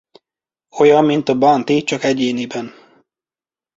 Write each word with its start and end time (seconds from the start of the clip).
Olyan 0.79 1.05
mint 1.05 1.29
a 1.29 1.37
Bounty 1.37 1.83
csak 1.83 2.03
egyéniben. 2.03 2.73